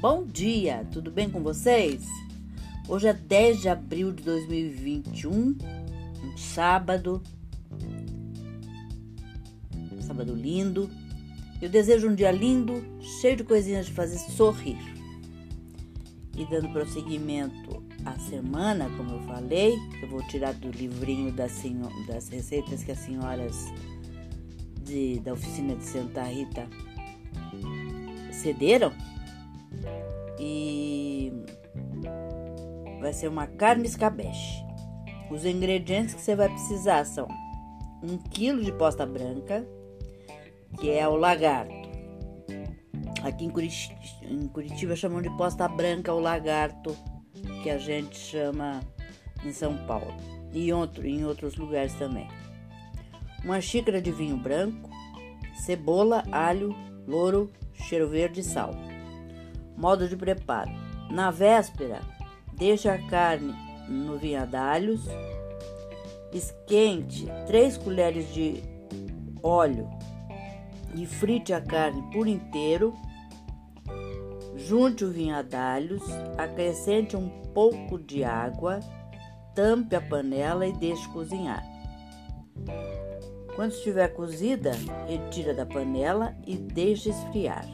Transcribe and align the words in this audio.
Bom 0.00 0.24
dia, 0.24 0.86
tudo 0.90 1.10
bem 1.10 1.28
com 1.28 1.42
vocês? 1.42 2.06
Hoje 2.88 3.06
é 3.06 3.12
10 3.12 3.60
de 3.60 3.68
abril 3.68 4.10
de 4.10 4.22
2021, 4.22 5.30
um 5.30 6.36
sábado, 6.38 7.22
sábado 10.00 10.34
lindo. 10.34 10.88
Eu 11.60 11.68
desejo 11.68 12.08
um 12.08 12.14
dia 12.14 12.32
lindo, 12.32 12.82
cheio 13.20 13.36
de 13.36 13.44
coisinhas 13.44 13.84
de 13.84 13.92
fazer 13.92 14.16
sorrir. 14.16 14.78
E 16.34 16.46
dando 16.46 16.72
prosseguimento 16.72 17.84
à 18.06 18.18
semana, 18.20 18.88
como 18.96 19.16
eu 19.16 19.20
falei, 19.24 19.74
eu 20.00 20.08
vou 20.08 20.26
tirar 20.28 20.54
do 20.54 20.70
livrinho 20.70 21.30
das, 21.30 21.62
das 22.06 22.30
receitas 22.30 22.82
que 22.82 22.92
as 22.92 23.00
senhoras 23.00 23.54
de, 24.82 25.20
da 25.20 25.34
oficina 25.34 25.76
de 25.76 25.84
Santa 25.84 26.22
Rita 26.22 26.66
cederam. 28.32 28.94
E 30.40 31.32
vai 33.00 33.12
ser 33.12 33.28
uma 33.28 33.46
carne 33.46 33.86
escabeche. 33.86 34.64
Os 35.30 35.44
ingredientes 35.44 36.14
que 36.14 36.20
você 36.22 36.34
vai 36.34 36.48
precisar 36.48 37.04
são 37.04 37.28
um 38.02 38.16
quilo 38.16 38.64
de 38.64 38.72
posta 38.72 39.04
branca, 39.04 39.66
que 40.80 40.90
é 40.90 41.06
o 41.06 41.14
lagarto. 41.14 41.90
Aqui 43.22 43.44
em 43.44 43.50
Curitiba, 43.50 44.00
em 44.22 44.48
Curitiba 44.48 44.96
chamam 44.96 45.20
de 45.20 45.28
posta 45.36 45.68
branca 45.68 46.14
o 46.14 46.20
lagarto, 46.20 46.96
que 47.62 47.68
a 47.68 47.78
gente 47.78 48.18
chama 48.18 48.80
em 49.44 49.52
São 49.52 49.76
Paulo 49.86 50.14
e 50.52 50.72
outro, 50.72 51.06
em 51.06 51.24
outros 51.24 51.56
lugares 51.56 51.94
também. 51.94 52.26
Uma 53.44 53.60
xícara 53.60 54.00
de 54.00 54.10
vinho 54.10 54.36
branco, 54.36 54.88
cebola, 55.54 56.24
alho, 56.32 56.74
louro, 57.06 57.52
cheiro 57.74 58.08
verde 58.08 58.40
e 58.40 58.44
sal. 58.44 58.72
Modo 59.80 60.06
de 60.06 60.14
preparo: 60.14 60.70
na 61.10 61.30
véspera, 61.30 62.00
deixe 62.52 62.86
a 62.86 62.98
carne 63.08 63.54
no 63.88 64.18
vinhadalhos, 64.18 65.08
esquente 66.34 67.26
3 67.46 67.78
colheres 67.78 68.32
de 68.32 68.62
óleo 69.42 69.88
e 70.94 71.06
frite 71.06 71.54
a 71.54 71.62
carne 71.62 72.02
por 72.12 72.28
inteiro. 72.28 72.94
Junte 74.54 75.02
o 75.02 75.10
vinhadalhos, 75.10 76.02
acrescente 76.36 77.16
um 77.16 77.30
pouco 77.54 77.98
de 77.98 78.22
água, 78.22 78.80
tampe 79.54 79.96
a 79.96 80.00
panela 80.02 80.66
e 80.66 80.74
deixe 80.74 81.08
cozinhar. 81.08 81.64
Quando 83.56 83.72
estiver 83.72 84.08
cozida, 84.08 84.72
retira 85.08 85.54
da 85.54 85.64
panela 85.64 86.36
e 86.46 86.56
deixe 86.56 87.08
esfriar 87.08 87.64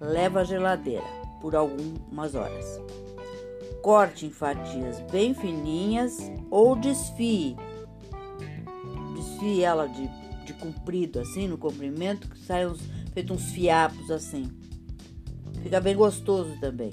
leva 0.00 0.40
à 0.40 0.44
geladeira 0.44 1.06
por 1.40 1.54
algumas 1.54 2.34
horas. 2.34 2.80
Corte 3.82 4.26
em 4.26 4.30
fatias 4.30 5.00
bem 5.12 5.34
fininhas 5.34 6.18
ou 6.50 6.74
desfie. 6.74 7.56
Desfie 9.14 9.62
ela 9.62 9.86
de, 9.86 10.08
de 10.44 10.52
comprido, 10.54 11.20
assim, 11.20 11.46
no 11.46 11.56
comprimento, 11.56 12.28
que 12.28 12.38
sai 12.40 12.64
feito 13.12 13.32
uns 13.32 13.50
fiapos 13.52 14.10
assim. 14.10 14.50
Fica 15.62 15.80
bem 15.80 15.96
gostoso 15.96 16.58
também. 16.60 16.90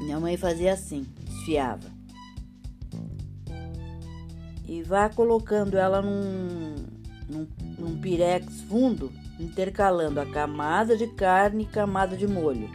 Minha 0.00 0.20
mãe 0.20 0.36
fazia 0.36 0.72
assim, 0.72 1.06
desfiava. 1.24 1.98
E 4.66 4.82
vá 4.82 5.08
colocando 5.08 5.76
ela 5.76 6.00
num, 6.02 6.74
num, 7.28 7.46
num 7.78 7.96
pirex 7.98 8.60
fundo 8.62 9.12
intercalando 9.38 10.20
a 10.20 10.26
camada 10.26 10.96
de 10.96 11.06
carne 11.06 11.62
e 11.62 11.66
camada 11.66 12.16
de 12.16 12.26
molho. 12.26 12.68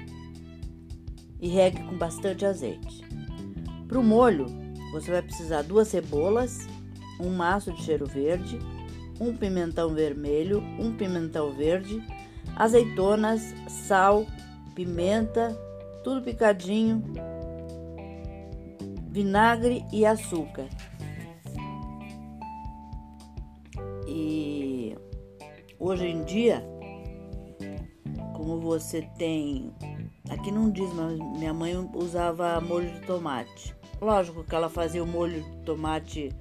E 1.40 1.48
regue 1.50 1.84
com 1.84 1.98
bastante 1.98 2.46
azeite. 2.46 3.03
Para 3.88 4.00
o 4.00 4.03
molho, 4.03 4.46
você 4.91 5.12
vai 5.12 5.22
precisar 5.22 5.62
duas 5.64 5.90
cebolas, 5.90 6.68
um 7.19 7.30
maço 7.30 7.72
de 7.74 7.84
cheiro 7.84 8.06
verde, 8.06 8.58
um 9.19 9.36
pimentão 9.36 9.94
vermelho, 9.94 10.59
um 10.80 10.94
pimentão 10.94 11.52
verde, 11.52 12.02
azeitonas, 12.56 13.53
sal, 13.68 14.25
pimenta, 14.74 15.50
tudo 16.03 16.22
picadinho, 16.22 17.03
vinagre 19.09 19.85
e 19.91 20.06
açúcar. 20.06 20.68
Hoje 25.79 26.07
em 26.07 26.23
dia, 26.23 26.63
como 28.34 28.59
você 28.59 29.01
tem. 29.17 29.73
Aqui 30.29 30.51
não 30.51 30.69
diz, 30.69 30.91
mas 30.94 31.17
minha 31.38 31.53
mãe 31.53 31.75
usava 31.94 32.59
molho 32.61 32.91
de 32.91 33.01
tomate. 33.01 33.75
Lógico 34.01 34.44
que 34.44 34.56
ela 34.56 34.69
fazia 34.69 35.03
o 35.03 35.07
molho 35.07 35.44
de 35.44 35.57
tomate 35.63 36.35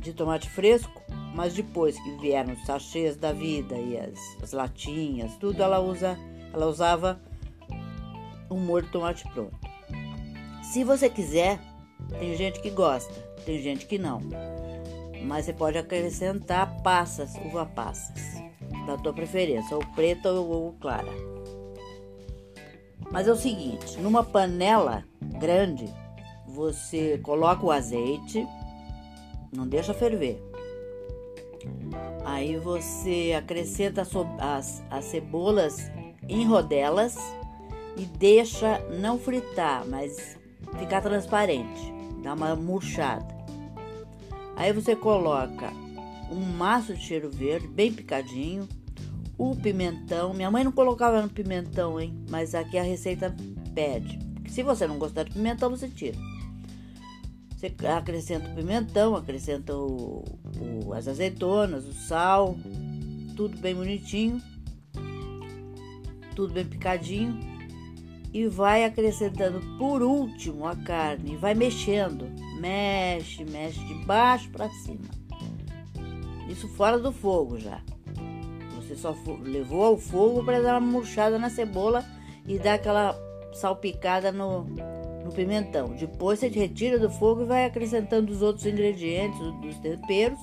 de 0.00 0.12
tomate 0.12 0.48
fresco, 0.48 1.02
mas 1.34 1.54
depois 1.54 1.98
que 1.98 2.10
vieram 2.18 2.52
os 2.52 2.64
sachês 2.64 3.16
da 3.16 3.32
vida 3.32 3.76
e 3.76 3.98
as, 3.98 4.18
as 4.40 4.52
latinhas, 4.52 5.34
tudo 5.36 5.62
ela 5.62 5.80
usa, 5.80 6.16
ela 6.52 6.66
usava 6.66 7.20
um 8.48 8.58
molho 8.58 8.86
de 8.86 8.92
tomate 8.92 9.28
pronto. 9.32 9.58
Se 10.62 10.84
você 10.84 11.10
quiser, 11.10 11.58
tem 12.20 12.36
gente 12.36 12.60
que 12.60 12.70
gosta, 12.70 13.12
tem 13.44 13.60
gente 13.60 13.86
que 13.86 13.98
não 13.98 14.20
mas 15.26 15.44
você 15.44 15.52
pode 15.52 15.76
acrescentar 15.76 16.80
passas, 16.82 17.34
uva 17.44 17.66
passas, 17.66 18.40
da 18.86 18.96
tua 18.96 19.12
preferência, 19.12 19.76
ou 19.76 19.84
preta 19.94 20.30
ou, 20.30 20.48
ou 20.48 20.72
clara. 20.74 21.12
Mas 23.10 23.26
é 23.26 23.32
o 23.32 23.36
seguinte, 23.36 23.98
numa 23.98 24.22
panela 24.22 25.04
grande, 25.20 25.92
você 26.46 27.18
coloca 27.18 27.64
o 27.64 27.70
azeite, 27.70 28.46
não 29.52 29.66
deixa 29.66 29.92
ferver. 29.92 30.42
Aí 32.24 32.56
você 32.56 33.34
acrescenta 33.36 34.02
as, 34.38 34.82
as 34.90 35.04
cebolas 35.04 35.90
em 36.28 36.46
rodelas 36.46 37.16
e 37.96 38.04
deixa 38.04 38.78
não 39.00 39.18
fritar, 39.18 39.86
mas 39.86 40.38
ficar 40.78 41.00
transparente, 41.00 41.92
dá 42.22 42.34
uma 42.34 42.54
murchada. 42.54 43.35
Aí 44.56 44.72
você 44.72 44.96
coloca 44.96 45.70
um 46.30 46.40
maço 46.40 46.94
de 46.94 47.00
cheiro 47.00 47.30
verde, 47.30 47.68
bem 47.68 47.92
picadinho, 47.92 48.66
o 49.38 49.54
pimentão. 49.54 50.32
Minha 50.32 50.50
mãe 50.50 50.64
não 50.64 50.72
colocava 50.72 51.20
no 51.20 51.28
pimentão, 51.28 52.00
hein? 52.00 52.14
Mas 52.30 52.54
aqui 52.54 52.78
a 52.78 52.82
receita 52.82 53.34
pede. 53.74 54.18
Se 54.48 54.62
você 54.62 54.86
não 54.86 54.98
gostar 54.98 55.24
de 55.24 55.32
pimentão, 55.32 55.70
você 55.70 55.88
tira. 55.88 56.16
Você 57.54 57.72
acrescenta 57.86 58.48
o 58.48 58.54
pimentão, 58.54 59.14
acrescenta 59.14 59.76
o, 59.76 60.24
o, 60.58 60.92
as 60.92 61.06
azeitonas, 61.06 61.86
o 61.86 61.92
sal, 61.92 62.56
tudo 63.36 63.58
bem 63.58 63.74
bonitinho, 63.74 64.42
tudo 66.34 66.52
bem 66.52 66.64
picadinho 66.64 67.55
e 68.36 68.46
vai 68.48 68.84
acrescentando 68.84 69.62
por 69.78 70.02
último 70.02 70.66
a 70.66 70.76
carne, 70.76 71.38
vai 71.38 71.54
mexendo, 71.54 72.28
mexe, 72.60 73.42
mexe 73.46 73.80
de 73.80 73.94
baixo 74.04 74.50
para 74.50 74.68
cima. 74.68 75.08
Isso 76.46 76.68
fora 76.68 76.98
do 76.98 77.10
fogo 77.10 77.58
já. 77.58 77.80
Você 78.74 78.94
só 78.94 79.16
levou 79.40 79.82
ao 79.82 79.96
fogo 79.96 80.44
para 80.44 80.60
dar 80.60 80.78
uma 80.78 80.86
murchada 80.86 81.38
na 81.38 81.48
cebola 81.48 82.04
e 82.46 82.58
dar 82.58 82.74
aquela 82.74 83.18
salpicada 83.54 84.30
no, 84.30 84.64
no 85.24 85.32
pimentão. 85.32 85.96
Depois 85.98 86.38
você 86.38 86.48
retira 86.48 86.98
do 86.98 87.08
fogo 87.08 87.40
e 87.40 87.46
vai 87.46 87.64
acrescentando 87.64 88.30
os 88.30 88.42
outros 88.42 88.66
ingredientes, 88.66 89.40
os 89.40 89.78
temperos 89.78 90.38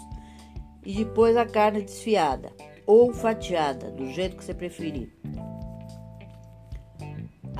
e 0.84 0.96
depois 0.96 1.38
a 1.38 1.46
carne 1.46 1.84
desfiada 1.84 2.52
ou 2.88 3.14
fatiada, 3.14 3.91
do 3.91 4.09
jeito 4.09 4.35
que 4.35 4.44
você 4.44 4.53
preferir. 4.56 5.14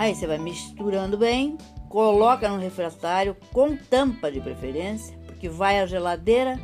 Aí 0.04 0.14
você 0.14 0.28
vai 0.28 0.38
misturando 0.38 1.18
bem, 1.18 1.58
coloca 1.88 2.50
no 2.50 2.60
refratário 2.60 3.38
com 3.54 3.78
tampa 3.78 4.30
de 4.30 4.42
preferência, 4.42 5.18
porque 5.26 5.48
vai 5.48 5.80
à 5.80 5.86
geladeira 5.86 6.60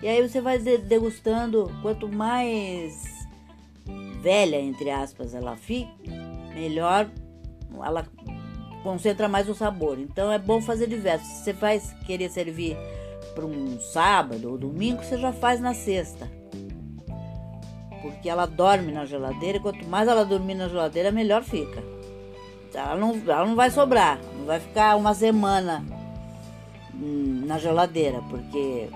e 0.00 0.06
aí 0.06 0.22
você 0.22 0.40
vai 0.40 0.60
degustando. 0.60 1.72
Quanto 1.82 2.08
mais 2.08 3.02
velha, 4.22 4.60
entre 4.60 4.90
aspas, 4.90 5.34
ela 5.34 5.56
fica, 5.56 5.90
melhor 6.54 7.10
ela 7.84 8.06
concentra 8.84 9.28
mais 9.28 9.48
o 9.48 9.56
sabor. 9.56 9.98
Então 9.98 10.30
é 10.30 10.38
bom 10.38 10.62
fazer 10.62 10.86
diversos. 10.86 11.26
Se 11.26 11.46
você 11.46 11.52
vai 11.52 11.82
querer 12.06 12.30
servir 12.30 12.76
para 13.34 13.44
um 13.44 13.76
sábado 13.80 14.52
ou 14.52 14.56
domingo, 14.56 15.02
você 15.02 15.18
já 15.18 15.32
faz 15.32 15.60
na 15.60 15.74
sexta. 15.74 16.30
Porque 18.00 18.28
ela 18.28 18.46
dorme 18.46 18.92
na 18.92 19.04
geladeira 19.04 19.58
e 19.58 19.60
quanto 19.60 19.84
mais 19.84 20.06
ela 20.06 20.24
dormir 20.24 20.54
na 20.54 20.68
geladeira, 20.68 21.10
melhor 21.10 21.42
fica 21.42 21.93
ela 22.74 22.96
não, 22.96 23.14
ela 23.26 23.46
não 23.46 23.54
vai 23.54 23.70
sobrar, 23.70 24.18
não 24.38 24.46
vai 24.46 24.60
ficar 24.60 24.96
uma 24.96 25.14
semana 25.14 25.84
na 26.92 27.58
geladeira, 27.58 28.20
porque 28.28 28.88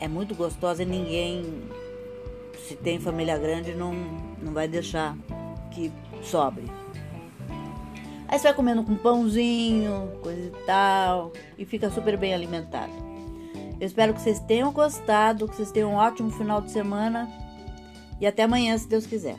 é 0.00 0.08
muito 0.08 0.34
gostosa 0.34 0.82
e 0.82 0.86
ninguém, 0.86 1.62
se 2.66 2.76
tem 2.76 2.98
família 2.98 3.38
grande, 3.38 3.74
não, 3.74 3.94
não 4.42 4.52
vai 4.52 4.68
deixar 4.68 5.16
que 5.70 5.92
sobre. 6.22 6.64
Aí 8.28 8.38
você 8.38 8.48
vai 8.48 8.54
comendo 8.54 8.82
com 8.82 8.96
pãozinho, 8.96 10.10
coisa 10.22 10.40
e 10.40 10.66
tal, 10.66 11.32
e 11.58 11.64
fica 11.64 11.90
super 11.90 12.16
bem 12.16 12.34
alimentado. 12.34 12.92
Eu 13.80 13.86
espero 13.86 14.14
que 14.14 14.20
vocês 14.20 14.40
tenham 14.40 14.72
gostado, 14.72 15.48
que 15.48 15.56
vocês 15.56 15.70
tenham 15.70 15.92
um 15.92 15.96
ótimo 15.96 16.30
final 16.30 16.60
de 16.60 16.70
semana 16.70 17.28
e 18.20 18.26
até 18.26 18.44
amanhã, 18.44 18.76
se 18.78 18.88
Deus 18.88 19.06
quiser. 19.06 19.36